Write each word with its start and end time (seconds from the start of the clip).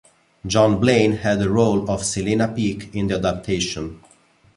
Joan 0.47 0.79
Blaine 0.79 1.17
had 1.17 1.37
the 1.37 1.51
role 1.51 1.87
of 1.87 2.03
Selena 2.03 2.47
Peake 2.47 2.89
in 2.95 3.05
the 3.05 3.17
adaptation. 3.17 4.01